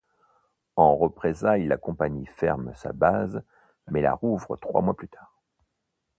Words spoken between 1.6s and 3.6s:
la compagnie ferme sa base